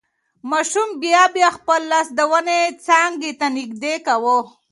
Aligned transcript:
ماشوم 0.49 0.89
بیا 1.01 1.23
بیا 1.35 1.49
خپل 1.57 1.81
لاس 1.91 2.07
د 2.17 2.19
ونې 2.31 2.59
څانګې 2.87 3.31
ته 3.39 3.47
نږدې 3.57 3.95
کاوه. 4.05 4.37